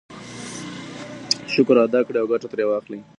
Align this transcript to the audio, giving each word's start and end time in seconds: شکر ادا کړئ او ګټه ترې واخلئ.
شکر 1.53 1.75
ادا 1.85 1.99
کړئ 2.07 2.17
او 2.21 2.27
ګټه 2.31 2.47
ترې 2.51 2.65
واخلئ. 2.67 2.99